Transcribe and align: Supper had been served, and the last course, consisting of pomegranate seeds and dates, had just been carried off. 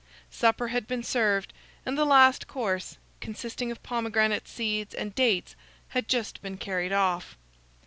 Supper 0.31 0.69
had 0.69 0.87
been 0.87 1.03
served, 1.03 1.53
and 1.85 1.95
the 1.95 2.05
last 2.05 2.47
course, 2.47 2.97
consisting 3.19 3.69
of 3.69 3.83
pomegranate 3.83 4.47
seeds 4.47 4.95
and 4.95 5.13
dates, 5.13 5.55
had 5.89 6.07
just 6.07 6.41
been 6.41 6.57
carried 6.57 6.91
off. 6.91 7.37